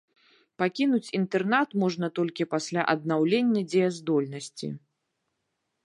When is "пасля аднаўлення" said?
2.55-3.61